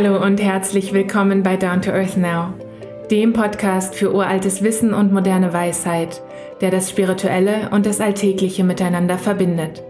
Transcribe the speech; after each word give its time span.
Hallo 0.00 0.24
und 0.24 0.40
herzlich 0.40 0.92
willkommen 0.92 1.42
bei 1.42 1.56
Down 1.56 1.82
to 1.82 1.90
Earth 1.90 2.16
Now, 2.16 2.54
dem 3.10 3.32
Podcast 3.32 3.96
für 3.96 4.14
uraltes 4.14 4.62
Wissen 4.62 4.94
und 4.94 5.12
moderne 5.12 5.52
Weisheit, 5.52 6.22
der 6.60 6.70
das 6.70 6.88
Spirituelle 6.88 7.70
und 7.72 7.84
das 7.84 8.00
Alltägliche 8.00 8.62
miteinander 8.62 9.18
verbindet. 9.18 9.82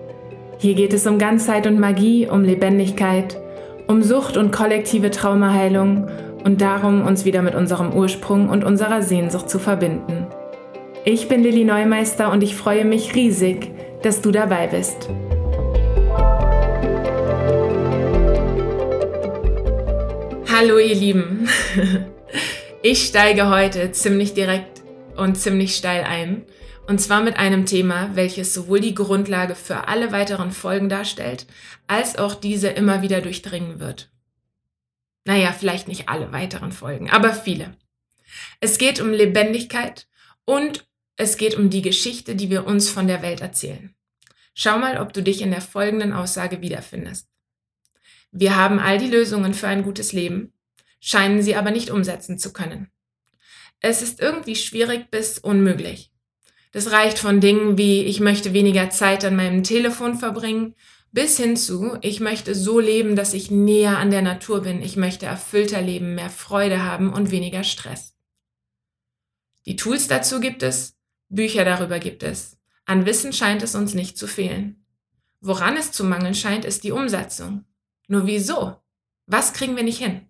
Hier 0.57 0.75
geht 0.75 0.95
es 0.95 1.07
um 1.07 1.18
Ganzheit 1.18 1.67
und 1.67 1.79
Magie, 1.79 2.27
um 2.27 2.43
Lebendigkeit, 2.43 3.39
um 3.86 4.03
Sucht 4.03 4.39
und 4.39 4.50
kollektive 4.50 5.11
Traumaheilung 5.11 6.09
und 6.43 6.63
darum, 6.63 7.04
uns 7.04 7.27
wieder 7.27 7.43
mit 7.43 7.54
unserem 7.54 7.93
Ursprung 7.93 8.49
und 8.49 8.64
unserer 8.64 9.03
Sehnsucht 9.03 9.50
zu 9.50 9.59
verbinden. 9.59 10.27
Ich 11.04 11.29
bin 11.29 11.43
Lilly 11.43 11.64
Neumeister 11.64 12.32
und 12.32 12.43
ich 12.43 12.57
freue 12.57 12.86
mich 12.86 13.14
riesig, 13.14 13.72
dass 14.03 14.22
du 14.22 14.31
dabei 14.31 14.68
bist. 14.68 15.11
Hallo 20.61 20.79
ihr 20.79 20.96
Lieben. 20.96 21.48
Ich 22.82 23.07
steige 23.07 23.49
heute 23.49 23.93
ziemlich 23.93 24.35
direkt 24.35 24.82
und 25.16 25.36
ziemlich 25.36 25.76
steil 25.76 26.03
ein. 26.03 26.46
Und 26.89 27.00
zwar 27.00 27.22
mit 27.22 27.36
einem 27.36 27.64
Thema, 27.64 28.11
welches 28.14 28.54
sowohl 28.54 28.80
die 28.80 28.94
Grundlage 28.96 29.54
für 29.54 29.86
alle 29.86 30.11
weiteren 30.11 30.50
Folgen 30.50 30.89
darstellt, 30.89 31.46
als 31.86 32.19
auch 32.19 32.34
diese 32.34 32.66
immer 32.70 33.02
wieder 33.02 33.20
durchdringen 33.20 33.78
wird. 33.78 34.11
Naja, 35.25 35.52
vielleicht 35.52 35.86
nicht 35.86 36.08
alle 36.08 36.33
weiteren 36.33 36.72
Folgen, 36.72 37.08
aber 37.08 37.34
viele. 37.34 37.77
Es 38.58 38.78
geht 38.78 39.00
um 39.00 39.12
Lebendigkeit 39.12 40.08
und 40.44 40.88
es 41.14 41.36
geht 41.36 41.55
um 41.55 41.70
die 41.70 41.83
Geschichte, 41.83 42.34
die 42.34 42.50
wir 42.50 42.66
uns 42.66 42.91
von 42.91 43.06
der 43.06 43.22
Welt 43.22 43.42
erzählen. 43.42 43.94
Schau 44.55 44.77
mal, 44.80 44.98
ob 44.98 45.12
du 45.12 45.22
dich 45.22 45.40
in 45.40 45.52
der 45.52 45.62
folgenden 45.62 46.12
Aussage 46.12 46.62
wiederfindest. 46.62 47.28
Wir 48.30 48.56
haben 48.56 48.78
all 48.78 48.98
die 48.98 49.08
Lösungen 49.08 49.54
für 49.54 49.68
ein 49.68 49.82
gutes 49.82 50.12
Leben, 50.12 50.52
scheinen 51.00 51.42
sie 51.42 51.56
aber 51.56 51.70
nicht 51.70 51.90
umsetzen 51.90 52.38
zu 52.38 52.52
können. 52.52 52.90
Es 53.80 54.02
ist 54.02 54.20
irgendwie 54.20 54.56
schwierig 54.56 55.10
bis 55.10 55.38
unmöglich. 55.38 56.10
Das 56.72 56.90
reicht 56.90 57.18
von 57.18 57.40
Dingen 57.40 57.78
wie 57.78 58.02
ich 58.02 58.20
möchte 58.20 58.52
weniger 58.52 58.90
Zeit 58.90 59.24
an 59.24 59.36
meinem 59.36 59.62
Telefon 59.62 60.16
verbringen, 60.16 60.74
bis 61.12 61.38
hin 61.38 61.56
zu 61.56 61.96
ich 62.02 62.20
möchte 62.20 62.54
so 62.54 62.80
leben, 62.80 63.16
dass 63.16 63.32
ich 63.32 63.50
näher 63.50 63.98
an 63.98 64.10
der 64.10 64.22
Natur 64.22 64.62
bin, 64.62 64.82
ich 64.82 64.96
möchte 64.96 65.26
erfüllter 65.26 65.80
leben, 65.80 66.14
mehr 66.14 66.30
Freude 66.30 66.84
haben 66.84 67.12
und 67.12 67.30
weniger 67.30 67.64
Stress. 67.64 68.14
Die 69.64 69.76
Tools 69.76 70.08
dazu 70.08 70.40
gibt 70.40 70.62
es, 70.62 70.96
Bücher 71.28 71.64
darüber 71.64 71.98
gibt 71.98 72.22
es. 72.22 72.58
An 72.84 73.06
Wissen 73.06 73.32
scheint 73.32 73.62
es 73.62 73.74
uns 73.74 73.94
nicht 73.94 74.18
zu 74.18 74.26
fehlen. 74.26 74.84
Woran 75.40 75.76
es 75.76 75.92
zu 75.92 76.04
mangeln 76.04 76.34
scheint, 76.34 76.64
ist 76.64 76.84
die 76.84 76.92
Umsetzung. 76.92 77.64
Nur 78.09 78.27
wieso? 78.27 78.77
Was 79.27 79.53
kriegen 79.53 79.77
wir 79.77 79.83
nicht 79.83 80.03
hin? 80.03 80.28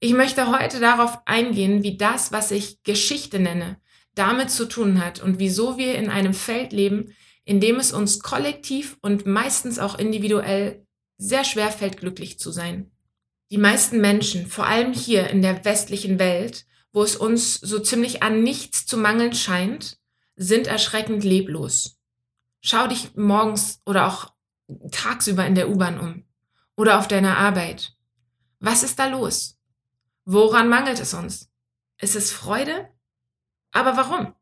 Ich 0.00 0.12
möchte 0.12 0.50
heute 0.50 0.80
darauf 0.80 1.18
eingehen, 1.24 1.84
wie 1.84 1.96
das, 1.96 2.32
was 2.32 2.50
ich 2.50 2.82
Geschichte 2.82 3.38
nenne, 3.38 3.80
damit 4.14 4.50
zu 4.50 4.66
tun 4.66 5.02
hat 5.02 5.22
und 5.22 5.38
wieso 5.38 5.78
wir 5.78 5.94
in 5.94 6.10
einem 6.10 6.34
Feld 6.34 6.72
leben, 6.72 7.14
in 7.44 7.60
dem 7.60 7.76
es 7.76 7.92
uns 7.92 8.18
kollektiv 8.20 8.98
und 9.00 9.24
meistens 9.24 9.78
auch 9.78 9.96
individuell 9.96 10.84
sehr 11.16 11.44
schwer 11.44 11.70
fällt, 11.70 11.98
glücklich 11.98 12.40
zu 12.40 12.50
sein. 12.50 12.90
Die 13.52 13.58
meisten 13.58 14.00
Menschen, 14.00 14.48
vor 14.48 14.66
allem 14.66 14.92
hier 14.92 15.28
in 15.30 15.42
der 15.42 15.64
westlichen 15.64 16.18
Welt, 16.18 16.66
wo 16.92 17.04
es 17.04 17.14
uns 17.14 17.54
so 17.54 17.78
ziemlich 17.78 18.22
an 18.22 18.42
nichts 18.42 18.84
zu 18.84 18.96
mangeln 18.96 19.34
scheint, 19.34 19.98
sind 20.34 20.66
erschreckend 20.66 21.22
leblos. 21.22 22.00
Schau 22.60 22.88
dich 22.88 23.14
morgens 23.14 23.80
oder 23.86 24.08
auch 24.08 24.32
tagsüber 24.90 25.46
in 25.46 25.54
der 25.54 25.68
U-Bahn 25.70 26.00
um 26.00 26.24
oder 26.76 26.98
auf 26.98 27.08
deiner 27.08 27.38
Arbeit? 27.38 27.96
Was 28.60 28.82
ist 28.82 28.98
da 28.98 29.06
los? 29.06 29.58
Woran 30.24 30.68
mangelt 30.68 31.00
es 31.00 31.14
uns? 31.14 31.50
Ist 31.98 32.16
es 32.16 32.32
Freude? 32.32 32.88
Aber 33.72 33.96
warum? 33.96 34.34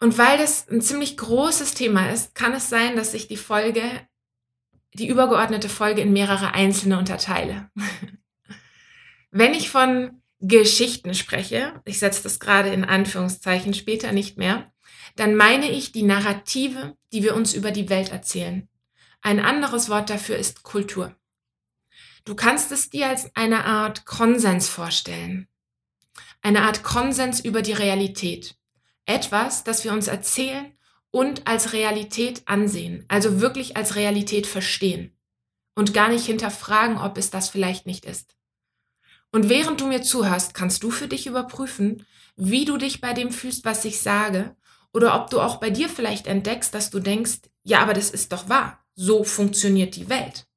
Und 0.00 0.16
weil 0.18 0.38
das 0.38 0.68
ein 0.68 0.80
ziemlich 0.80 1.16
großes 1.16 1.74
Thema 1.74 2.10
ist, 2.10 2.34
kann 2.34 2.52
es 2.52 2.68
sein, 2.68 2.96
dass 2.96 3.14
ich 3.14 3.28
die 3.28 3.36
Folge, 3.36 3.82
die 4.94 5.08
übergeordnete 5.08 5.68
Folge 5.68 6.02
in 6.02 6.12
mehrere 6.12 6.54
einzelne 6.54 6.98
unterteile. 6.98 7.70
Wenn 9.30 9.54
ich 9.54 9.70
von 9.70 10.22
Geschichten 10.40 11.14
spreche, 11.14 11.80
ich 11.84 11.98
setze 11.98 12.22
das 12.22 12.38
gerade 12.38 12.68
in 12.68 12.84
Anführungszeichen 12.84 13.74
später 13.74 14.12
nicht 14.12 14.38
mehr, 14.38 14.72
dann 15.16 15.34
meine 15.34 15.68
ich 15.70 15.90
die 15.90 16.04
Narrative, 16.04 16.96
die 17.12 17.24
wir 17.24 17.34
uns 17.34 17.54
über 17.54 17.72
die 17.72 17.88
Welt 17.88 18.10
erzählen. 18.10 18.68
Ein 19.20 19.40
anderes 19.40 19.88
Wort 19.88 20.10
dafür 20.10 20.36
ist 20.36 20.62
Kultur. 20.62 21.14
Du 22.24 22.34
kannst 22.34 22.70
es 22.72 22.90
dir 22.90 23.08
als 23.08 23.34
eine 23.34 23.64
Art 23.64 24.04
Konsens 24.04 24.68
vorstellen. 24.68 25.48
Eine 26.40 26.62
Art 26.62 26.82
Konsens 26.82 27.40
über 27.40 27.62
die 27.62 27.72
Realität. 27.72 28.56
Etwas, 29.06 29.64
das 29.64 29.84
wir 29.84 29.92
uns 29.92 30.06
erzählen 30.06 30.72
und 31.10 31.46
als 31.48 31.72
Realität 31.72 32.42
ansehen, 32.46 33.04
also 33.08 33.40
wirklich 33.40 33.76
als 33.76 33.96
Realität 33.96 34.46
verstehen 34.46 35.16
und 35.74 35.94
gar 35.94 36.08
nicht 36.08 36.26
hinterfragen, 36.26 36.98
ob 36.98 37.16
es 37.16 37.30
das 37.30 37.48
vielleicht 37.48 37.86
nicht 37.86 38.04
ist. 38.04 38.36
Und 39.32 39.48
während 39.48 39.80
du 39.80 39.86
mir 39.86 40.02
zuhörst, 40.02 40.54
kannst 40.54 40.82
du 40.82 40.90
für 40.90 41.08
dich 41.08 41.26
überprüfen, 41.26 42.06
wie 42.36 42.64
du 42.64 42.76
dich 42.76 43.00
bei 43.00 43.14
dem 43.14 43.32
fühlst, 43.32 43.64
was 43.64 43.84
ich 43.84 44.00
sage, 44.00 44.54
oder 44.92 45.20
ob 45.20 45.30
du 45.30 45.40
auch 45.40 45.56
bei 45.56 45.70
dir 45.70 45.88
vielleicht 45.88 46.26
entdeckst, 46.26 46.74
dass 46.74 46.90
du 46.90 47.00
denkst, 47.00 47.40
ja, 47.62 47.80
aber 47.80 47.94
das 47.94 48.10
ist 48.10 48.32
doch 48.32 48.48
wahr 48.48 48.84
so 48.98 49.22
funktioniert 49.22 49.94
die 49.94 50.08
Welt. 50.08 50.48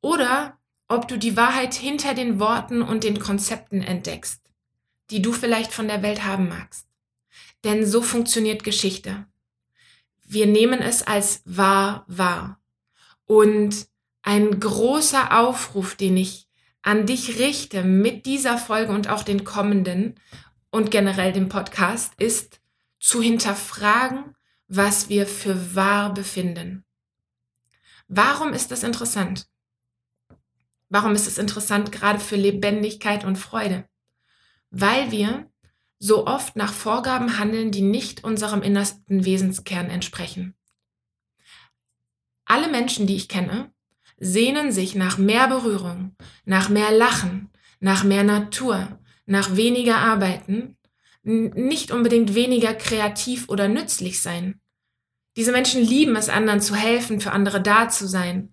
Oder 0.00 0.58
ob 0.88 1.06
du 1.06 1.16
die 1.16 1.36
Wahrheit 1.36 1.74
hinter 1.74 2.12
den 2.12 2.40
Worten 2.40 2.82
und 2.82 3.04
den 3.04 3.20
Konzepten 3.20 3.82
entdeckst, 3.82 4.42
die 5.10 5.22
du 5.22 5.32
vielleicht 5.32 5.72
von 5.72 5.86
der 5.86 6.02
Welt 6.02 6.24
haben 6.24 6.48
magst. 6.48 6.88
Denn 7.62 7.86
so 7.86 8.02
funktioniert 8.02 8.64
Geschichte. 8.64 9.26
Wir 10.24 10.46
nehmen 10.46 10.80
es 10.80 11.04
als 11.04 11.42
wahr 11.44 12.04
wahr. 12.08 12.60
Und 13.26 13.86
ein 14.22 14.58
großer 14.58 15.38
Aufruf, 15.38 15.94
den 15.94 16.16
ich 16.16 16.48
an 16.82 17.06
dich 17.06 17.38
richte 17.38 17.84
mit 17.84 18.26
dieser 18.26 18.58
Folge 18.58 18.92
und 18.92 19.08
auch 19.08 19.22
den 19.22 19.44
kommenden 19.44 20.18
und 20.70 20.90
generell 20.90 21.32
dem 21.32 21.48
Podcast, 21.48 22.12
ist 22.18 22.60
zu 22.98 23.22
hinterfragen, 23.22 24.34
was 24.66 25.08
wir 25.08 25.28
für 25.28 25.76
wahr 25.76 26.12
befinden. 26.12 26.85
Warum 28.08 28.52
ist 28.52 28.70
das 28.70 28.82
interessant? 28.82 29.48
Warum 30.88 31.14
ist 31.14 31.26
es 31.26 31.38
interessant 31.38 31.90
gerade 31.90 32.20
für 32.20 32.36
Lebendigkeit 32.36 33.24
und 33.24 33.36
Freude? 33.36 33.88
Weil 34.70 35.10
wir 35.10 35.50
so 35.98 36.26
oft 36.26 36.56
nach 36.56 36.72
Vorgaben 36.72 37.38
handeln, 37.38 37.72
die 37.72 37.82
nicht 37.82 38.22
unserem 38.22 38.62
innersten 38.62 39.24
Wesenskern 39.24 39.90
entsprechen. 39.90 40.54
Alle 42.44 42.68
Menschen, 42.68 43.06
die 43.06 43.16
ich 43.16 43.28
kenne, 43.28 43.72
sehnen 44.18 44.70
sich 44.70 44.94
nach 44.94 45.18
mehr 45.18 45.48
Berührung, 45.48 46.14
nach 46.44 46.68
mehr 46.68 46.92
Lachen, 46.92 47.50
nach 47.80 48.04
mehr 48.04 48.22
Natur, 48.22 49.00
nach 49.26 49.56
weniger 49.56 49.98
Arbeiten, 49.98 50.76
nicht 51.22 51.90
unbedingt 51.90 52.34
weniger 52.34 52.72
kreativ 52.72 53.48
oder 53.48 53.66
nützlich 53.66 54.22
sein. 54.22 54.60
Diese 55.36 55.52
Menschen 55.52 55.82
lieben 55.82 56.16
es, 56.16 56.28
anderen 56.28 56.60
zu 56.60 56.74
helfen, 56.74 57.20
für 57.20 57.32
andere 57.32 57.60
da 57.60 57.88
zu 57.88 58.08
sein 58.08 58.52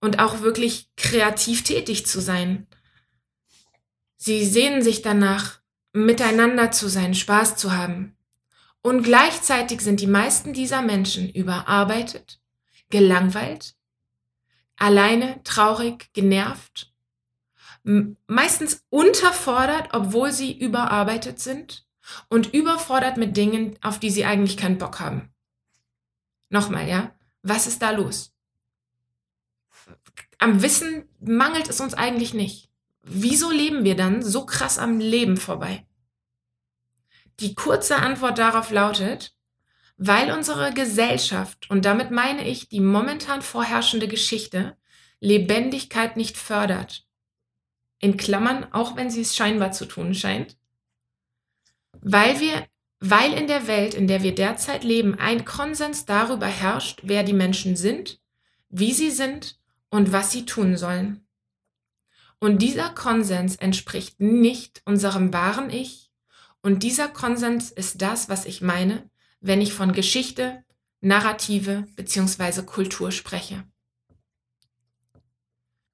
und 0.00 0.20
auch 0.20 0.40
wirklich 0.40 0.88
kreativ 0.96 1.64
tätig 1.64 2.06
zu 2.06 2.20
sein. 2.20 2.66
Sie 4.16 4.44
sehnen 4.46 4.82
sich 4.82 5.02
danach, 5.02 5.60
miteinander 5.92 6.70
zu 6.70 6.88
sein, 6.88 7.14
Spaß 7.14 7.56
zu 7.56 7.76
haben. 7.76 8.16
Und 8.82 9.02
gleichzeitig 9.02 9.80
sind 9.80 10.00
die 10.00 10.06
meisten 10.06 10.52
dieser 10.52 10.82
Menschen 10.82 11.28
überarbeitet, 11.28 12.40
gelangweilt, 12.88 13.74
alleine, 14.76 15.42
traurig, 15.42 16.12
genervt, 16.12 16.92
meistens 18.26 18.84
unterfordert, 18.90 19.88
obwohl 19.92 20.30
sie 20.30 20.56
überarbeitet 20.56 21.40
sind 21.40 21.86
und 22.28 22.52
überfordert 22.54 23.16
mit 23.16 23.36
Dingen, 23.36 23.76
auf 23.82 23.98
die 23.98 24.10
sie 24.10 24.24
eigentlich 24.24 24.56
keinen 24.56 24.78
Bock 24.78 25.00
haben. 25.00 25.32
Nochmal, 26.48 26.88
ja? 26.88 27.14
Was 27.42 27.66
ist 27.66 27.82
da 27.82 27.90
los? 27.90 28.32
Am 30.38 30.62
Wissen 30.62 31.08
mangelt 31.20 31.68
es 31.68 31.80
uns 31.80 31.94
eigentlich 31.94 32.34
nicht. 32.34 32.70
Wieso 33.02 33.50
leben 33.50 33.84
wir 33.84 33.96
dann 33.96 34.22
so 34.22 34.44
krass 34.44 34.78
am 34.78 34.98
Leben 34.98 35.36
vorbei? 35.36 35.86
Die 37.40 37.54
kurze 37.54 37.96
Antwort 37.96 38.38
darauf 38.38 38.70
lautet, 38.70 39.36
weil 39.96 40.32
unsere 40.32 40.74
Gesellschaft, 40.74 41.70
und 41.70 41.84
damit 41.84 42.10
meine 42.10 42.46
ich 42.46 42.68
die 42.68 42.80
momentan 42.80 43.42
vorherrschende 43.42 44.08
Geschichte, 44.08 44.76
Lebendigkeit 45.20 46.16
nicht 46.16 46.36
fördert. 46.36 47.06
In 47.98 48.16
Klammern, 48.16 48.72
auch 48.72 48.96
wenn 48.96 49.10
sie 49.10 49.22
es 49.22 49.34
scheinbar 49.34 49.72
zu 49.72 49.86
tun 49.86 50.14
scheint. 50.14 50.58
Weil 52.00 52.40
wir 52.40 52.66
weil 53.10 53.32
in 53.32 53.46
der 53.46 53.66
Welt, 53.66 53.94
in 53.94 54.06
der 54.06 54.22
wir 54.22 54.34
derzeit 54.34 54.84
leben, 54.84 55.18
ein 55.18 55.44
Konsens 55.44 56.06
darüber 56.06 56.46
herrscht, 56.46 57.00
wer 57.02 57.22
die 57.22 57.32
Menschen 57.32 57.76
sind, 57.76 58.20
wie 58.68 58.92
sie 58.92 59.10
sind 59.10 59.58
und 59.90 60.12
was 60.12 60.32
sie 60.32 60.44
tun 60.44 60.76
sollen. 60.76 61.26
Und 62.38 62.60
dieser 62.60 62.90
Konsens 62.90 63.56
entspricht 63.56 64.20
nicht 64.20 64.82
unserem 64.84 65.32
wahren 65.32 65.70
Ich. 65.70 66.10
Und 66.62 66.82
dieser 66.82 67.08
Konsens 67.08 67.70
ist 67.70 68.02
das, 68.02 68.28
was 68.28 68.44
ich 68.44 68.60
meine, 68.60 69.08
wenn 69.40 69.60
ich 69.60 69.72
von 69.72 69.92
Geschichte, 69.92 70.64
Narrative 71.00 71.86
bzw. 71.94 72.62
Kultur 72.62 73.12
spreche. 73.12 73.64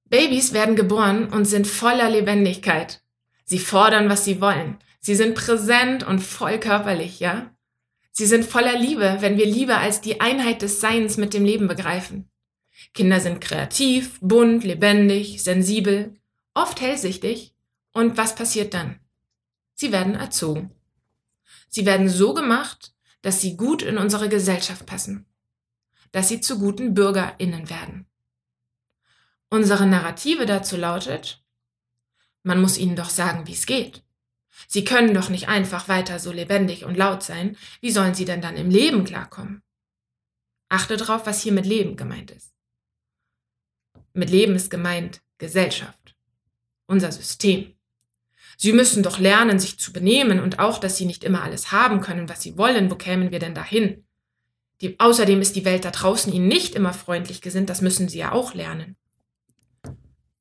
Babys 0.06 0.52
werden 0.52 0.76
geboren 0.76 1.32
und 1.32 1.44
sind 1.46 1.66
voller 1.66 2.10
Lebendigkeit. 2.10 3.02
Sie 3.44 3.58
fordern, 3.58 4.08
was 4.08 4.24
sie 4.24 4.40
wollen. 4.40 4.78
Sie 5.02 5.16
sind 5.16 5.34
präsent 5.34 6.04
und 6.04 6.20
voll 6.20 6.58
körperlich, 6.58 7.19
ja? 7.19 7.54
Sie 8.12 8.26
sind 8.26 8.44
voller 8.44 8.78
Liebe, 8.78 9.16
wenn 9.20 9.37
wir 9.37 9.46
Liebe 9.46 9.76
als 9.76 10.00
die 10.00 10.20
Einheit 10.20 10.62
des 10.62 10.81
Seins 10.81 11.16
mit 11.16 11.34
dem 11.34 11.44
Leben 11.44 11.66
begreifen. 11.66 12.31
Kinder 12.94 13.20
sind 13.20 13.40
kreativ, 13.40 14.20
bunt, 14.20 14.64
lebendig, 14.64 15.43
sensibel, 15.43 16.14
oft 16.54 16.81
hellsichtig. 16.81 17.54
Und 17.93 18.16
was 18.16 18.34
passiert 18.34 18.75
dann? 18.75 19.00
Sie 19.75 19.93
werden 19.93 20.14
erzogen. 20.14 20.70
Sie 21.69 21.84
werden 21.84 22.08
so 22.08 22.32
gemacht, 22.32 22.94
dass 23.22 23.40
sie 23.40 23.56
gut 23.56 23.82
in 23.82 23.98
unsere 23.98 24.28
Gesellschaft 24.28 24.87
passen, 24.87 25.26
dass 26.12 26.28
sie 26.28 26.40
zu 26.40 26.58
guten 26.58 26.94
Bürgerinnen 26.94 27.69
werden. 27.69 28.06
Unsere 29.48 29.87
Narrative 29.87 30.46
dazu 30.46 30.76
lautet, 30.76 31.44
man 32.43 32.60
muss 32.60 32.78
ihnen 32.78 32.96
doch 32.96 33.10
sagen, 33.10 33.46
wie 33.46 33.52
es 33.52 33.66
geht. 33.66 34.02
Sie 34.69 34.84
können 34.84 35.14
doch 35.14 35.28
nicht 35.28 35.49
einfach 35.49 35.88
weiter 35.88 36.19
so 36.19 36.32
lebendig 36.32 36.84
und 36.84 36.96
laut 36.96 37.22
sein. 37.22 37.56
Wie 37.81 37.90
sollen 37.90 38.14
sie 38.14 38.25
denn 38.25 38.40
dann 38.40 38.56
im 38.56 38.70
Leben 38.70 39.04
klarkommen? 39.04 39.62
Achte 40.69 40.96
darauf, 40.96 41.26
was 41.26 41.43
hier 41.43 41.52
mit 41.52 41.66
Leben 41.66 41.96
gemeint 41.96 42.31
ist. 42.31 42.52
Mit 44.14 44.31
Leben 44.31 44.54
ist 44.54 44.70
gemeint 44.70 45.22
Gesellschaft, 45.38 46.16
unser 46.87 47.12
System. 47.12 47.75
Sie 48.56 48.72
müssen 48.72 49.02
doch 49.02 49.19
lernen, 49.19 49.58
sich 49.58 49.78
zu 49.78 49.93
benehmen 49.93 50.40
und 50.40 50.58
auch, 50.58 50.78
dass 50.78 50.96
sie 50.96 51.06
nicht 51.06 51.25
immer 51.25 51.43
alles 51.43 51.72
haben 51.72 52.00
können, 52.00 52.28
was 52.28 52.43
sie 52.43 52.58
wollen. 52.58 52.90
Wo 52.90 52.96
kämen 52.96 53.31
wir 53.31 53.38
denn 53.38 53.55
dahin? 53.55 54.05
Die, 54.82 54.98
außerdem 54.98 55.40
ist 55.40 55.56
die 55.56 55.64
Welt 55.64 55.84
da 55.84 55.90
draußen 55.90 56.32
ihnen 56.32 56.48
nicht 56.48 56.75
immer 56.75 56.93
freundlich 56.93 57.40
gesinnt, 57.40 57.70
das 57.70 57.81
müssen 57.81 58.08
sie 58.08 58.19
ja 58.19 58.32
auch 58.32 58.52
lernen. 58.55 58.96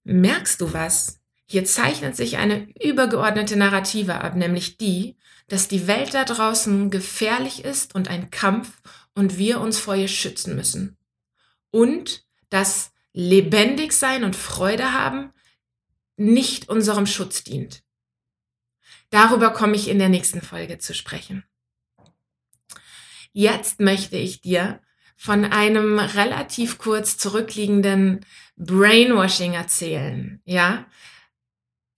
Merkst 0.03 0.59
du 0.59 0.73
was? 0.73 1.20
Hier 1.51 1.65
zeichnet 1.65 2.15
sich 2.15 2.37
eine 2.37 2.69
übergeordnete 2.81 3.57
Narrative 3.57 4.21
ab, 4.21 4.37
nämlich 4.37 4.77
die, 4.77 5.17
dass 5.49 5.67
die 5.67 5.85
Welt 5.85 6.13
da 6.13 6.23
draußen 6.23 6.89
gefährlich 6.89 7.65
ist 7.65 7.93
und 7.93 8.07
ein 8.07 8.31
Kampf 8.31 8.81
und 9.15 9.37
wir 9.37 9.59
uns 9.59 9.77
vor 9.77 9.93
ihr 9.93 10.07
schützen 10.07 10.55
müssen. 10.55 10.95
Und 11.69 12.23
dass 12.49 12.93
lebendig 13.11 13.91
sein 13.91 14.23
und 14.23 14.37
Freude 14.37 14.93
haben 14.93 15.33
nicht 16.15 16.69
unserem 16.69 17.05
Schutz 17.05 17.43
dient. 17.43 17.83
Darüber 19.09 19.51
komme 19.51 19.75
ich 19.75 19.89
in 19.89 19.99
der 19.99 20.07
nächsten 20.07 20.39
Folge 20.39 20.77
zu 20.77 20.93
sprechen. 20.93 21.43
Jetzt 23.33 23.81
möchte 23.81 24.15
ich 24.15 24.39
dir 24.39 24.79
von 25.17 25.43
einem 25.43 25.99
relativ 25.99 26.77
kurz 26.77 27.17
zurückliegenden 27.17 28.25
Brainwashing 28.55 29.51
erzählen, 29.55 30.41
ja? 30.45 30.85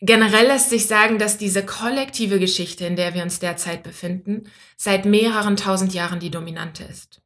Generell 0.06 0.48
lässt 0.48 0.70
sich 0.70 0.88
sagen, 0.88 1.18
dass 1.18 1.38
diese 1.38 1.66
kollektive 1.66 2.38
Geschichte, 2.38 2.86
in 2.86 2.98
der 2.98 3.14
wir 3.14 3.24
uns 3.24 3.40
derzeit 3.40 3.84
befinden, 3.84 4.52
seit 4.76 5.06
mehreren 5.06 5.56
tausend 5.56 5.94
Jahren 5.94 6.20
die 6.20 6.30
dominante 6.30 6.84
ist. 6.84 7.22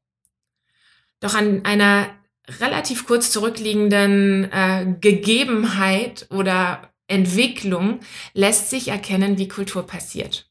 Doch 1.19 1.33
an 1.33 1.65
einer 1.65 2.12
relativ 2.59 3.07
kurz 3.07 3.31
zurückliegenden 3.31 4.51
äh, 4.51 4.95
Gegebenheit 5.01 6.27
oder 6.29 6.94
Entwicklung 7.07 8.01
lässt 8.35 8.69
sich 8.69 8.89
erkennen, 8.89 9.39
wie 9.39 9.47
Kultur 9.47 9.88
passiert. 9.88 10.47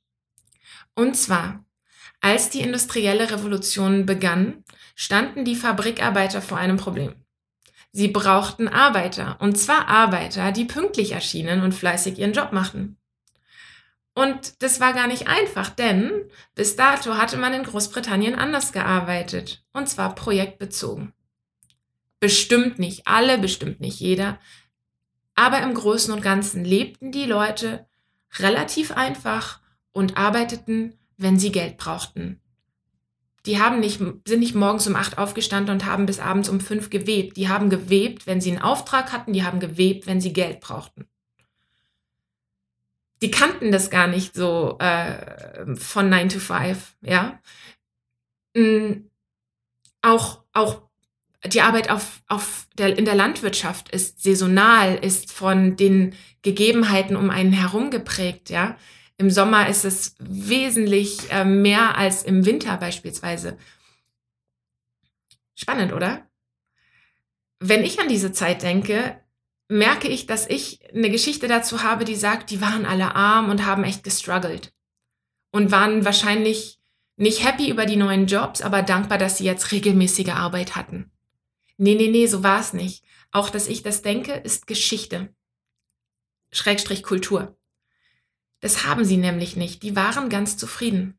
Und 0.96 1.17
zwar, 1.17 1.64
als 2.20 2.50
die 2.50 2.61
industrielle 2.61 3.31
Revolution 3.31 4.05
begann, 4.05 4.64
standen 4.96 5.44
die 5.44 5.55
Fabrikarbeiter 5.55 6.43
vor 6.43 6.58
einem 6.58 6.76
Problem. 6.76 7.14
Sie 7.96 8.08
brauchten 8.08 8.69
Arbeiter, 8.69 9.38
und 9.40 9.56
zwar 9.56 9.88
Arbeiter, 9.88 10.52
die 10.52 10.66
pünktlich 10.66 11.12
erschienen 11.12 11.62
und 11.62 11.72
fleißig 11.72 12.19
ihren 12.19 12.34
Job 12.34 12.52
machten. 12.52 12.98
Und 14.12 14.62
das 14.62 14.81
war 14.81 14.93
gar 14.93 15.06
nicht 15.06 15.28
einfach, 15.28 15.70
denn 15.70 16.12
bis 16.54 16.76
dato 16.76 17.14
hatte 17.16 17.38
man 17.38 17.54
in 17.54 17.62
Großbritannien 17.62 18.34
anders 18.34 18.72
gearbeitet, 18.72 19.64
und 19.72 19.88
zwar 19.88 20.14
projektbezogen. 20.14 21.14
Bestimmt 22.20 22.78
nicht 22.78 23.06
alle, 23.06 23.38
bestimmt 23.38 23.81
nicht 23.81 23.98
jeder, 23.98 24.38
aber 25.34 25.62
im 25.62 25.72
Großen 25.72 26.12
und 26.12 26.20
Ganzen 26.20 26.66
lebten 26.66 27.12
die 27.12 27.25
Leute 27.25 27.87
relativ 28.40 28.93
einfach 28.93 29.60
und 29.93 30.19
arbeiteten, 30.19 30.98
wenn 31.16 31.38
sie 31.38 31.50
Geld 31.50 31.78
brauchten 31.78 32.43
die 33.46 33.60
haben 33.60 33.81
nicht, 33.81 33.98
sind 33.98 34.40
nicht 34.40 34.54
morgens 34.54 34.87
um 34.87 34.96
acht 34.96 35.19
aufgestanden 35.19 35.72
und 35.72 35.84
haben 35.84 36.06
bis 36.06 36.19
abends 36.19 36.48
um 36.48 36.60
fünf 36.60 36.90
gewebt. 36.90 37.37
Die 37.37 37.48
haben 37.48 37.70
gewebt, 37.70 38.26
wenn 38.26 38.40
sie 38.40 38.50
einen 38.50 38.62
Auftrag 38.62 39.12
hatten, 39.12 39.32
die 39.32 39.44
haben 39.44 39.60
gewebt, 39.60 40.06
wenn 40.06 40.20
sie 40.20 40.32
Geld 40.32 40.60
brauchten. 40.60 41.06
Die 43.22 43.31
kannten 43.31 43.72
das 43.72 43.88
gar 43.88 44.08
nicht 44.08 44.34
so 44.34 44.76
äh, 44.78 45.75
von 45.76 46.10
9 46.10 46.28
to 46.28 46.38
5, 46.38 46.96
ja. 47.02 47.40
Mhm. 48.54 49.10
Auch, 50.02 50.43
auch 50.52 50.82
die 51.44 51.62
Arbeit 51.62 51.90
auf, 51.90 52.22
auf 52.26 52.66
der, 52.76 52.98
in 52.98 53.04
der 53.04 53.14
Landwirtschaft 53.14 53.88
ist 53.90 54.22
saisonal, 54.22 54.96
ist 54.96 55.32
von 55.32 55.76
den 55.76 56.14
Gegebenheiten 56.43 57.16
um 57.16 57.31
einen 57.31 57.52
herum 57.52 57.90
geprägt, 57.90 58.50
ja. 58.50 58.76
Im 59.19 59.31
Sommer 59.31 59.69
ist 59.69 59.85
es 59.85 60.15
wesentlich 60.19 61.31
äh, 61.31 61.45
mehr 61.45 61.97
als 61.97 62.23
im 62.23 62.45
Winter 62.45 62.77
beispielsweise. 62.77 63.57
Spannend, 65.55 65.93
oder? 65.93 66.29
Wenn 67.59 67.83
ich 67.83 67.99
an 67.99 68.09
diese 68.09 68.33
Zeit 68.33 68.63
denke, 68.63 69.19
merke 69.69 70.09
ich, 70.09 70.27
dass 70.27 70.47
ich 70.47 70.81
eine 70.95 71.11
Geschichte 71.11 71.49
dazu 71.49 71.83
habe, 71.83 72.05
die 72.05 72.15
sagt, 72.15 72.51
die 72.51 72.61
waren 72.61 72.85
alle 72.85 73.15
arm 73.15 73.49
und 73.49 73.65
haben 73.65 73.85
echt 73.85 74.05
gestruggelt 74.05 74.75
und 75.51 75.71
waren 75.71 76.05
wahrscheinlich 76.05 76.79
nicht 77.17 77.43
happy 77.43 77.71
über 77.71 77.87
die 77.87 77.97
neuen 77.97 78.27
Jobs, 78.27 78.61
aber 78.61 78.82
dankbar, 78.82 79.17
dass 79.17 79.39
sie 79.39 79.44
jetzt 79.44 79.73
regelmäßige 79.73 80.29
Arbeit 80.29 80.77
hatten. 80.77 81.11
Nee, 81.79 81.94
nee, 81.94 82.08
nee, 82.08 82.27
so 82.27 82.43
war 82.43 82.61
es 82.61 82.75
nicht. 82.75 83.03
Auch 83.32 83.49
dass 83.49 83.67
ich 83.67 83.82
das 83.82 84.03
denke, 84.03 84.32
ist 84.32 84.67
Geschichte. 84.67 85.35
Schrägstrich 86.53 87.03
Kultur. 87.03 87.56
Das 88.60 88.84
haben 88.84 89.05
sie 89.05 89.17
nämlich 89.17 89.56
nicht. 89.56 89.82
Die 89.82 89.96
waren 89.96 90.29
ganz 90.29 90.56
zufrieden. 90.56 91.19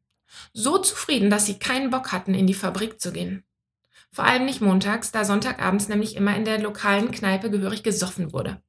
So 0.54 0.78
zufrieden, 0.78 1.30
dass 1.30 1.46
sie 1.46 1.60
keinen 1.60 1.90
Bock 1.90 2.12
hatten, 2.12 2.34
in 2.34 2.48
die 2.48 2.54
Fabrik 2.54 3.00
zu 3.00 3.12
gehen. 3.12 3.44
Vor 4.12 4.26
allem 4.26 4.46
nicht 4.46 4.62
montags, 4.62 5.12
da 5.12 5.26
Sonntagabends 5.26 5.88
nämlich 5.88 6.16
immer 6.16 6.36
in 6.36 6.46
der 6.46 6.60
lokalen 6.60 7.12
Kneipe 7.12 7.50
gehörig 7.50 7.84
gesoffen 7.84 8.34
wurde. 8.34 8.62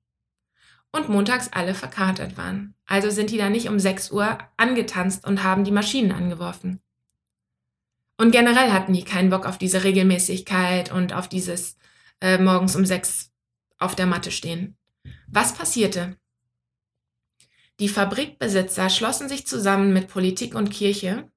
Und 0.92 1.08
montags 1.08 1.48
alle 1.52 1.75
verkatert 1.75 2.37
waren. 2.37 2.75
Also 2.87 3.10
sind 3.10 3.30
die 3.30 3.38
da 3.38 3.50
nicht 3.50 3.68
um 3.68 3.78
6 3.78 4.10
Uhr 4.10 4.38
angetanzt 4.56 5.26
und 5.26 5.42
haben 5.42 5.64
die 5.64 5.70
Maschinen 5.70 6.12
angeworfen. 6.12 6.80
Und 8.16 8.32
generell 8.32 8.72
hatten 8.72 8.92
die 8.92 9.04
keinen 9.04 9.30
Bock 9.30 9.46
auf 9.46 9.58
diese 9.58 9.84
Regelmäßigkeit 9.84 10.90
und 10.90 11.12
auf 11.12 11.28
dieses 11.28 11.76
äh, 12.20 12.38
morgens 12.38 12.75
um 12.75 12.84
6 12.84 13.30
auf 13.78 13.94
der 13.94 14.06
Matte 14.06 14.30
stehen. 14.30 14.76
Was 15.28 15.54
passierte? 15.54 16.16
Die 17.80 17.88
Fabrikbesitzer 17.88 18.90
schlossen 18.90 19.28
sich 19.28 19.47
zusammen 19.47 19.92
mit 19.92 20.08
Politik 20.08 20.54
und 20.54 20.70
Kirche 20.70 21.30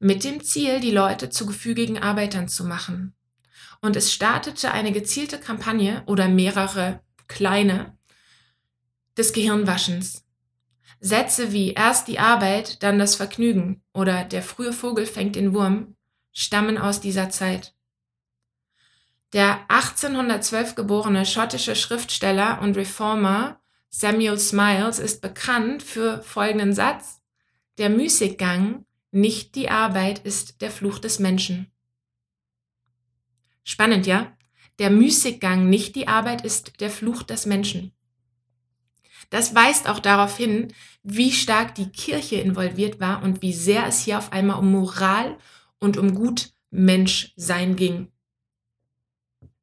mit 0.00 0.24
dem 0.24 0.42
Ziel, 0.42 0.80
die 0.80 0.90
Leute 0.90 1.28
zu 1.28 1.46
gefügigen 1.46 1.98
Arbeitern 1.98 2.48
zu 2.48 2.64
machen. 2.64 3.14
Und 3.80 3.96
es 3.96 4.12
startete 4.12 4.72
eine 4.72 4.92
gezielte 4.92 5.38
Kampagne 5.38 6.02
oder 6.06 6.28
mehrere 6.28 7.00
kleine 7.26 7.96
des 9.16 9.32
Gehirnwaschens. 9.32 10.24
Sätze 11.00 11.52
wie 11.52 11.72
erst 11.72 12.08
die 12.08 12.18
Arbeit, 12.18 12.82
dann 12.82 12.98
das 12.98 13.14
Vergnügen 13.14 13.82
oder 13.92 14.24
der 14.24 14.42
frühe 14.42 14.72
Vogel 14.72 15.06
fängt 15.06 15.36
den 15.36 15.54
Wurm 15.54 15.94
stammen 16.32 16.78
aus 16.78 17.00
dieser 17.00 17.30
Zeit. 17.30 17.74
Der 19.32 19.60
1812 19.68 20.74
geborene 20.76 21.26
schottische 21.26 21.74
Schriftsteller 21.74 22.60
und 22.62 22.76
Reformer 22.76 23.60
Samuel 23.90 24.38
Smiles 24.38 24.98
ist 24.98 25.20
bekannt 25.20 25.82
für 25.82 26.22
folgenden 26.22 26.74
Satz. 26.74 27.20
Der 27.78 27.88
Müßiggang, 27.88 28.84
nicht 29.10 29.54
die 29.54 29.70
Arbeit, 29.70 30.18
ist 30.20 30.60
der 30.60 30.70
Fluch 30.70 30.98
des 30.98 31.18
Menschen. 31.18 31.70
Spannend, 33.64 34.06
ja? 34.06 34.36
Der 34.78 34.90
Müßiggang, 34.90 35.68
nicht 35.68 35.96
die 35.96 36.08
Arbeit, 36.08 36.44
ist 36.44 36.80
der 36.80 36.90
Fluch 36.90 37.22
des 37.22 37.46
Menschen. 37.46 37.92
Das 39.30 39.54
weist 39.54 39.88
auch 39.88 39.98
darauf 39.98 40.36
hin, 40.36 40.72
wie 41.02 41.32
stark 41.32 41.74
die 41.74 41.90
Kirche 41.90 42.36
involviert 42.36 43.00
war 43.00 43.22
und 43.22 43.42
wie 43.42 43.52
sehr 43.52 43.86
es 43.86 44.00
hier 44.00 44.18
auf 44.18 44.32
einmal 44.32 44.58
um 44.58 44.70
Moral 44.70 45.36
und 45.80 45.96
um 45.96 46.14
Gutmenschsein 46.14 47.76
ging. 47.76 48.10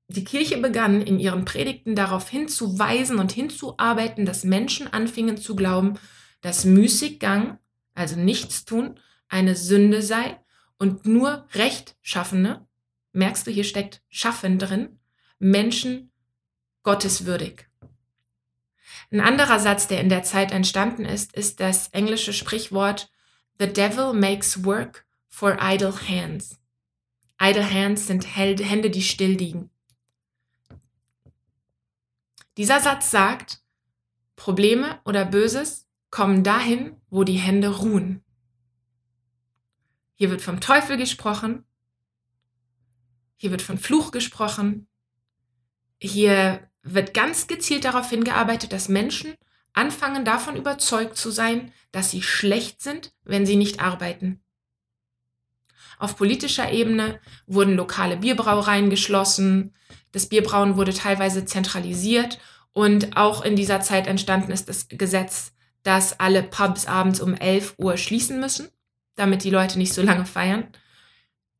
Die 0.07 0.23
Kirche 0.23 0.57
begann 0.57 1.01
in 1.01 1.19
ihren 1.19 1.45
Predigten 1.45 1.95
darauf 1.95 2.29
hinzuweisen 2.29 3.17
und 3.17 3.31
hinzuarbeiten, 3.31 4.25
dass 4.25 4.43
Menschen 4.43 4.91
anfingen 4.91 5.37
zu 5.37 5.55
glauben, 5.55 5.97
dass 6.41 6.65
Müßiggang, 6.65 7.57
also 7.95 8.15
Nichtstun, 8.15 8.99
eine 9.29 9.55
Sünde 9.55 10.01
sei 10.01 10.39
und 10.77 11.05
nur 11.05 11.47
Rechtschaffene, 11.53 12.67
merkst 13.13 13.47
du, 13.47 13.51
hier 13.51 13.63
steckt 13.63 14.03
Schaffen 14.09 14.59
drin, 14.59 14.99
Menschen 15.39 16.11
gotteswürdig. 16.83 17.67
Ein 19.11 19.21
anderer 19.21 19.59
Satz, 19.59 19.87
der 19.87 20.01
in 20.01 20.09
der 20.09 20.23
Zeit 20.23 20.51
entstanden 20.51 21.05
ist, 21.05 21.33
ist 21.33 21.59
das 21.59 21.87
englische 21.89 22.33
Sprichwort 22.33 23.09
The 23.57 23.67
devil 23.67 24.13
makes 24.13 24.65
work 24.65 25.05
for 25.29 25.57
idle 25.61 25.93
hands. 26.09 26.59
Idle 27.41 27.69
hands 27.71 28.07
sind 28.07 28.35
Hände, 28.35 28.89
die 28.89 29.01
still 29.01 29.31
liegen. 29.31 29.69
Dieser 32.57 32.79
Satz 32.79 33.11
sagt, 33.11 33.61
Probleme 34.35 35.01
oder 35.05 35.25
Böses 35.25 35.87
kommen 36.09 36.43
dahin, 36.43 36.95
wo 37.09 37.23
die 37.23 37.37
Hände 37.37 37.69
ruhen. 37.69 38.23
Hier 40.15 40.29
wird 40.29 40.41
vom 40.41 40.61
Teufel 40.61 40.95
gesprochen, 40.95 41.65
hier 43.35 43.51
wird 43.51 43.61
von 43.61 43.77
Fluch 43.77 44.11
gesprochen, 44.11 44.87
hier 45.99 46.69
wird 46.83 47.13
ganz 47.13 47.47
gezielt 47.47 47.83
darauf 47.83 48.09
hingearbeitet, 48.09 48.71
dass 48.71 48.87
Menschen 48.87 49.35
anfangen 49.73 50.23
davon 50.23 50.55
überzeugt 50.55 51.17
zu 51.17 51.31
sein, 51.31 51.73
dass 51.91 52.11
sie 52.11 52.21
schlecht 52.21 52.81
sind, 52.81 53.13
wenn 53.23 53.45
sie 53.45 53.57
nicht 53.57 53.81
arbeiten. 53.81 54.44
Auf 55.99 56.15
politischer 56.17 56.71
Ebene 56.71 57.19
wurden 57.47 57.75
lokale 57.75 58.17
Bierbrauereien 58.17 58.89
geschlossen, 58.89 59.73
das 60.11 60.27
Bierbrauen 60.27 60.77
wurde 60.77 60.93
teilweise 60.93 61.45
zentralisiert 61.45 62.39
und 62.71 63.17
auch 63.17 63.43
in 63.43 63.55
dieser 63.55 63.81
Zeit 63.81 64.07
entstanden 64.07 64.51
ist 64.51 64.69
das 64.69 64.87
Gesetz, 64.89 65.51
dass 65.83 66.19
alle 66.19 66.41
Pubs 66.41 66.87
abends 66.87 67.19
um 67.19 67.33
11 67.33 67.75
Uhr 67.77 67.97
schließen 67.97 68.39
müssen, 68.39 68.69
damit 69.15 69.43
die 69.43 69.49
Leute 69.49 69.77
nicht 69.77 69.93
so 69.93 70.01
lange 70.01 70.25
feiern. 70.25 70.67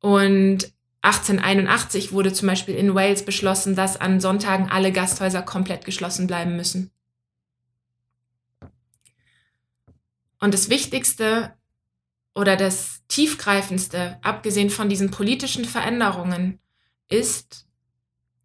Und 0.00 0.72
1881 1.02 2.12
wurde 2.12 2.32
zum 2.32 2.48
Beispiel 2.48 2.74
in 2.74 2.94
Wales 2.94 3.24
beschlossen, 3.24 3.76
dass 3.76 3.96
an 4.00 4.20
Sonntagen 4.20 4.68
alle 4.68 4.90
Gasthäuser 4.90 5.42
komplett 5.42 5.84
geschlossen 5.84 6.26
bleiben 6.26 6.56
müssen. 6.56 6.90
Und 10.40 10.52
das 10.52 10.68
Wichtigste 10.68 11.54
oder 12.36 12.56
das 12.56 13.02
Tiefgreifendste, 13.08 14.18
abgesehen 14.22 14.70
von 14.70 14.88
diesen 14.88 15.10
politischen 15.10 15.64
Veränderungen, 15.64 16.60
ist, 17.08 17.66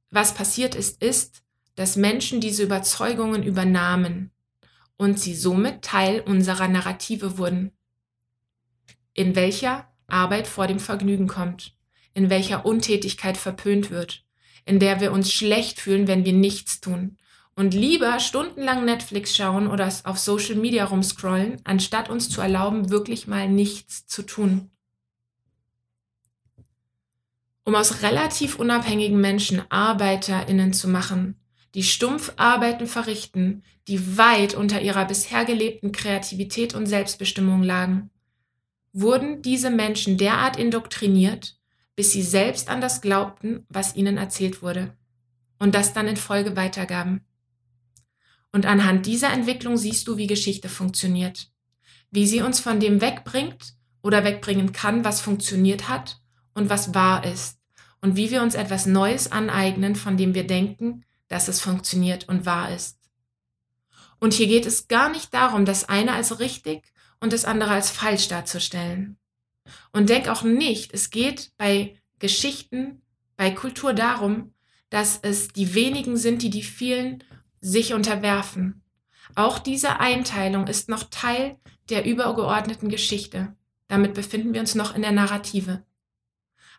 was 0.09 0.33
passiert 0.33 0.73
ist, 0.73 1.03
ist, 1.03 1.43
dass 1.75 1.95
Menschen 1.95 2.41
diese 2.41 2.63
Überzeugungen 2.63 3.43
übernahmen 3.43 4.31
und 4.97 5.19
sie 5.19 5.35
somit 5.35 5.83
Teil 5.83 6.21
unserer 6.21 6.67
Narrative 6.67 7.37
wurden, 7.37 7.71
in 9.13 9.35
welcher 9.35 9.87
Arbeit 10.07 10.47
vor 10.47 10.65
dem 10.67 10.79
Vergnügen 10.79 11.27
kommt 11.27 11.75
in 12.13 12.29
welcher 12.29 12.65
Untätigkeit 12.65 13.37
verpönt 13.37 13.89
wird, 13.89 14.23
in 14.65 14.79
der 14.79 14.99
wir 14.99 15.11
uns 15.11 15.31
schlecht 15.31 15.79
fühlen, 15.79 16.07
wenn 16.07 16.25
wir 16.25 16.33
nichts 16.33 16.81
tun 16.81 17.17
und 17.55 17.73
lieber 17.73 18.19
stundenlang 18.19 18.85
Netflix 18.85 19.35
schauen 19.35 19.67
oder 19.67 19.91
auf 20.03 20.17
Social 20.17 20.55
Media 20.55 20.85
rumscrollen, 20.85 21.61
anstatt 21.63 22.09
uns 22.09 22.29
zu 22.29 22.41
erlauben, 22.41 22.89
wirklich 22.89 23.27
mal 23.27 23.49
nichts 23.49 24.07
zu 24.07 24.23
tun. 24.23 24.69
Um 27.63 27.75
aus 27.75 28.01
relativ 28.01 28.57
unabhängigen 28.57 29.21
Menschen 29.21 29.61
ArbeiterInnen 29.69 30.73
zu 30.73 30.87
machen, 30.87 31.35
die 31.75 31.83
stumpf 31.83 32.33
Arbeiten 32.35 32.87
verrichten, 32.87 33.63
die 33.87 34.17
weit 34.17 34.55
unter 34.55 34.81
ihrer 34.81 35.05
bisher 35.05 35.45
gelebten 35.45 35.91
Kreativität 35.91 36.73
und 36.73 36.85
Selbstbestimmung 36.85 37.63
lagen, 37.63 38.09
wurden 38.93 39.41
diese 39.41 39.69
Menschen 39.69 40.17
derart 40.17 40.57
indoktriniert, 40.57 41.57
bis 41.95 42.11
sie 42.11 42.23
selbst 42.23 42.69
an 42.69 42.81
das 42.81 43.01
glaubten, 43.01 43.65
was 43.69 43.95
ihnen 43.95 44.17
erzählt 44.17 44.61
wurde 44.61 44.95
und 45.59 45.75
das 45.75 45.93
dann 45.93 46.07
in 46.07 46.17
Folge 46.17 46.55
weitergaben. 46.55 47.21
Und 48.51 48.65
anhand 48.65 49.05
dieser 49.05 49.31
Entwicklung 49.31 49.77
siehst 49.77 50.07
du, 50.07 50.17
wie 50.17 50.27
Geschichte 50.27 50.69
funktioniert, 50.69 51.49
wie 52.11 52.27
sie 52.27 52.41
uns 52.41 52.59
von 52.59 52.79
dem 52.79 53.01
wegbringt 53.01 53.75
oder 54.01 54.23
wegbringen 54.23 54.73
kann, 54.73 55.05
was 55.05 55.21
funktioniert 55.21 55.87
hat 55.87 56.19
und 56.53 56.69
was 56.69 56.93
wahr 56.93 57.23
ist 57.25 57.59
und 58.01 58.15
wie 58.15 58.31
wir 58.31 58.41
uns 58.41 58.55
etwas 58.55 58.85
Neues 58.85 59.31
aneignen, 59.31 59.95
von 59.95 60.17
dem 60.17 60.33
wir 60.33 60.45
denken, 60.45 61.05
dass 61.27 61.47
es 61.47 61.61
funktioniert 61.61 62.27
und 62.27 62.45
wahr 62.45 62.73
ist. 62.73 62.97
Und 64.19 64.33
hier 64.33 64.47
geht 64.47 64.65
es 64.65 64.87
gar 64.87 65.09
nicht 65.09 65.33
darum, 65.33 65.65
das 65.65 65.87
eine 65.87 66.13
als 66.13 66.39
richtig 66.39 66.83
und 67.19 67.31
das 67.33 67.45
andere 67.45 67.71
als 67.71 67.89
falsch 67.89 68.27
darzustellen. 68.27 69.17
Und 69.93 70.09
denk 70.09 70.27
auch 70.27 70.43
nicht, 70.43 70.93
es 70.93 71.09
geht 71.09 71.51
bei 71.57 71.95
Geschichten, 72.19 73.01
bei 73.37 73.51
Kultur 73.51 73.93
darum, 73.93 74.53
dass 74.89 75.19
es 75.21 75.47
die 75.47 75.73
wenigen 75.73 76.17
sind, 76.17 76.41
die 76.41 76.49
die 76.49 76.63
vielen 76.63 77.23
sich 77.61 77.93
unterwerfen. 77.93 78.81
Auch 79.35 79.59
diese 79.59 79.99
Einteilung 79.99 80.67
ist 80.67 80.89
noch 80.89 81.03
Teil 81.03 81.57
der 81.89 82.05
übergeordneten 82.05 82.89
Geschichte. 82.89 83.55
Damit 83.87 84.13
befinden 84.13 84.53
wir 84.53 84.61
uns 84.61 84.75
noch 84.75 84.95
in 84.95 85.01
der 85.01 85.11
Narrative. 85.11 85.83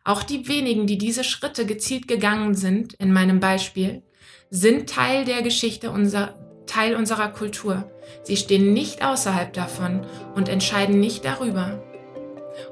Auch 0.05 0.23
die 0.23 0.49
wenigen, 0.49 0.87
die 0.87 0.99
diese 0.99 1.25
Schritte 1.25 1.65
gezielt 1.65 2.09
gegangen 2.09 2.55
sind, 2.55 2.95
in 2.95 3.13
meinem 3.13 3.39
Beispiel, 3.39 4.03
sind 4.51 4.89
Teil 4.89 5.25
der 5.25 5.43
Geschichte, 5.43 5.91
unser, 5.91 6.35
Teil 6.67 6.97
unserer 6.97 7.29
Kultur. 7.29 7.91
Sie 8.25 8.37
stehen 8.37 8.73
nicht 8.73 9.05
außerhalb 9.05 9.53
davon 9.53 10.05
und 10.35 10.49
entscheiden 10.49 10.99
nicht 10.99 11.25
darüber. 11.25 11.83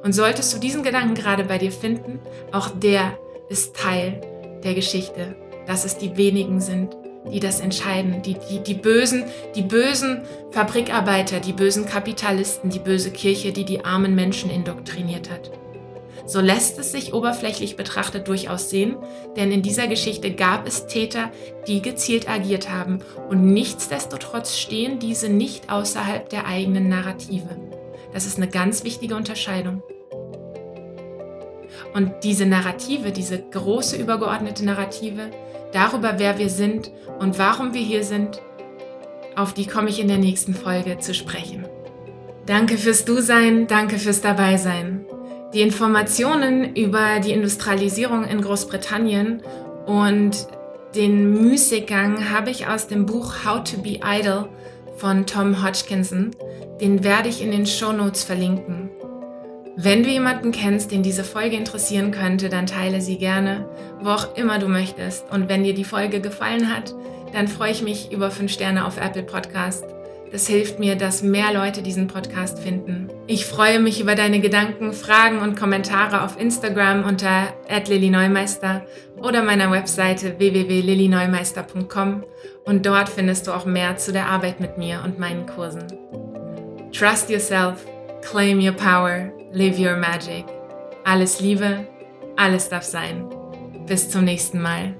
Und 0.02 0.12
solltest 0.12 0.52
du 0.54 0.58
diesen 0.58 0.82
Gedanken 0.82 1.14
gerade 1.14 1.44
bei 1.44 1.58
dir 1.58 1.72
finden, 1.72 2.18
auch 2.52 2.68
der 2.68 3.18
ist 3.48 3.76
Teil 3.76 4.20
der 4.64 4.74
Geschichte, 4.74 5.36
dass 5.66 5.84
es 5.84 5.96
die 5.96 6.16
wenigen 6.16 6.60
sind, 6.60 6.96
die 7.32 7.40
das 7.40 7.60
entscheiden, 7.60 8.22
die, 8.22 8.36
die, 8.50 8.60
die 8.60 8.74
bösen, 8.74 9.24
die 9.54 9.62
bösen 9.62 10.22
Fabrikarbeiter, 10.52 11.40
die 11.40 11.52
bösen 11.52 11.86
Kapitalisten, 11.86 12.70
die 12.70 12.78
böse 12.78 13.10
Kirche, 13.10 13.52
die 13.52 13.64
die 13.64 13.84
armen 13.84 14.14
Menschen 14.14 14.50
indoktriniert 14.50 15.30
hat. 15.30 15.50
So 16.26 16.40
lässt 16.40 16.78
es 16.78 16.92
sich 16.92 17.12
oberflächlich 17.12 17.76
betrachtet 17.76 18.28
durchaus 18.28 18.70
sehen, 18.70 18.96
denn 19.36 19.50
in 19.50 19.62
dieser 19.62 19.88
Geschichte 19.88 20.32
gab 20.32 20.66
es 20.66 20.86
Täter, 20.86 21.30
die 21.66 21.82
gezielt 21.82 22.28
agiert 22.28 22.70
haben 22.70 23.00
und 23.28 23.46
nichtsdestotrotz 23.46 24.56
stehen 24.56 24.98
diese 25.00 25.28
nicht 25.28 25.72
außerhalb 25.72 26.28
der 26.28 26.46
eigenen 26.46 26.88
Narrative. 26.88 27.48
Das 28.12 28.26
ist 28.26 28.36
eine 28.36 28.48
ganz 28.48 28.84
wichtige 28.84 29.16
Unterscheidung. 29.16 29.82
Und 31.94 32.12
diese 32.22 32.46
Narrative, 32.46 33.10
diese 33.10 33.42
große 33.42 33.96
übergeordnete 33.96 34.64
Narrative 34.64 35.30
darüber, 35.72 36.14
wer 36.18 36.38
wir 36.38 36.48
sind 36.48 36.90
und 37.18 37.38
warum 37.38 37.74
wir 37.74 37.82
hier 37.82 38.04
sind, 38.04 38.40
auf 39.36 39.54
die 39.54 39.66
komme 39.66 39.88
ich 39.88 40.00
in 40.00 40.08
der 40.08 40.18
nächsten 40.18 40.54
Folge 40.54 40.98
zu 40.98 41.14
sprechen. 41.14 41.66
Danke 42.46 42.76
fürs 42.76 43.04
Du-Sein, 43.04 43.66
danke 43.66 43.98
fürs 43.98 44.20
Dabeisein. 44.20 45.04
Die 45.52 45.62
Informationen 45.62 46.76
über 46.76 47.20
die 47.20 47.32
Industrialisierung 47.32 48.24
in 48.24 48.40
Großbritannien 48.40 49.42
und 49.86 50.46
den 50.94 51.32
Müßiggang 51.32 52.30
habe 52.30 52.50
ich 52.50 52.66
aus 52.66 52.88
dem 52.88 53.06
Buch 53.06 53.44
How 53.44 53.62
to 53.62 53.78
Be 53.78 54.00
Idle 54.04 54.48
von 54.96 55.26
Tom 55.26 55.64
Hodgkinson. 55.64 56.32
Den 56.80 57.04
werde 57.04 57.28
ich 57.28 57.42
in 57.42 57.52
den 57.52 57.66
Show 57.66 57.92
Notes 57.92 58.24
verlinken. 58.24 58.89
Wenn 59.76 60.02
du 60.02 60.10
jemanden 60.10 60.52
kennst, 60.52 60.90
den 60.90 61.02
diese 61.02 61.24
Folge 61.24 61.56
interessieren 61.56 62.10
könnte, 62.10 62.48
dann 62.48 62.66
teile 62.66 63.00
sie 63.00 63.18
gerne, 63.18 63.68
wo 64.00 64.10
auch 64.10 64.36
immer 64.36 64.58
du 64.58 64.68
möchtest. 64.68 65.24
Und 65.30 65.48
wenn 65.48 65.64
dir 65.64 65.74
die 65.74 65.84
Folge 65.84 66.20
gefallen 66.20 66.74
hat, 66.74 66.94
dann 67.32 67.48
freue 67.48 67.70
ich 67.70 67.82
mich 67.82 68.12
über 68.12 68.30
5 68.30 68.50
Sterne 68.50 68.84
auf 68.84 69.00
Apple 69.00 69.22
Podcast. 69.22 69.84
Das 70.32 70.46
hilft 70.46 70.78
mir, 70.78 70.94
dass 70.96 71.22
mehr 71.22 71.52
Leute 71.52 71.82
diesen 71.82 72.06
Podcast 72.06 72.60
finden. 72.60 73.08
Ich 73.26 73.46
freue 73.46 73.80
mich 73.80 74.00
über 74.00 74.14
deine 74.14 74.40
Gedanken, 74.40 74.92
Fragen 74.92 75.38
und 75.38 75.56
Kommentare 75.56 76.22
auf 76.22 76.38
Instagram 76.38 77.04
unter 77.04 77.54
@lillyneumeister 77.68 78.84
oder 79.16 79.42
meiner 79.42 79.72
Webseite 79.72 80.38
www.lillyneumeister.com 80.38 82.24
und 82.64 82.86
dort 82.86 83.08
findest 83.08 83.46
du 83.46 83.52
auch 83.52 83.64
mehr 83.64 83.96
zu 83.96 84.12
der 84.12 84.26
Arbeit 84.26 84.60
mit 84.60 84.78
mir 84.78 85.02
und 85.04 85.18
meinen 85.18 85.46
Kursen. 85.46 85.86
Trust 86.92 87.28
yourself, 87.30 87.84
claim 88.22 88.60
your 88.60 88.72
power, 88.72 89.32
live 89.52 89.78
your 89.78 89.96
magic. 89.96 90.44
Alles 91.04 91.40
Liebe, 91.40 91.86
alles 92.36 92.68
darf 92.68 92.84
sein. 92.84 93.28
Bis 93.86 94.08
zum 94.08 94.24
nächsten 94.24 94.60
Mal. 94.60 94.94